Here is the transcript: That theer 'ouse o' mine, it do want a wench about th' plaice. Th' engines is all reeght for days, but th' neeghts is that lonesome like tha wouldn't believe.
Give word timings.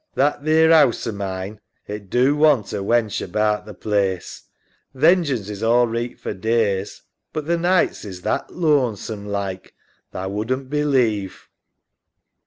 That 0.15 0.43
theer 0.43 0.71
'ouse 0.71 1.05
o' 1.05 1.11
mine, 1.11 1.61
it 1.85 2.09
do 2.09 2.35
want 2.35 2.73
a 2.73 2.77
wench 2.77 3.23
about 3.23 3.67
th' 3.67 3.79
plaice. 3.79 4.41
Th' 4.99 5.03
engines 5.03 5.47
is 5.47 5.61
all 5.61 5.85
reeght 5.85 6.17
for 6.19 6.33
days, 6.33 7.03
but 7.33 7.45
th' 7.45 7.59
neeghts 7.61 8.03
is 8.03 8.23
that 8.23 8.49
lonesome 8.49 9.27
like 9.27 9.75
tha 10.11 10.27
wouldn't 10.27 10.71
believe. 10.71 11.47